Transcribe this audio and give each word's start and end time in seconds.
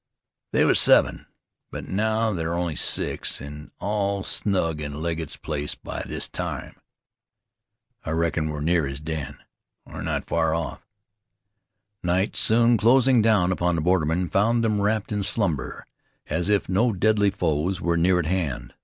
"They 0.51 0.65
was 0.65 0.79
seven; 0.79 1.27
but 1.69 1.87
now 1.87 2.33
there 2.33 2.53
are 2.53 2.57
only 2.57 2.75
six, 2.75 3.39
an' 3.39 3.69
all 3.79 4.23
snug 4.23 4.81
in 4.81 4.99
Legget's 4.99 5.37
place 5.37 5.75
by 5.75 6.01
this 6.01 6.27
time." 6.27 6.81
"I 8.03 8.09
reckon 8.09 8.49
we're 8.49 8.61
near 8.61 8.87
his 8.87 8.99
den." 8.99 9.37
"We're 9.85 10.01
not 10.01 10.25
far 10.25 10.55
off." 10.55 10.83
Night 12.01 12.35
soon 12.35 12.77
closing 12.77 13.21
down 13.21 13.51
upon 13.51 13.75
the 13.75 13.81
bordermen 13.83 14.27
found 14.29 14.63
them 14.63 14.81
wrapped 14.81 15.11
in 15.11 15.21
slumber, 15.21 15.85
as 16.25 16.49
if 16.49 16.67
no 16.67 16.91
deadly 16.93 17.29
foes 17.29 17.79
were 17.79 17.95
near 17.95 18.17
at 18.17 18.25
hand. 18.25 18.73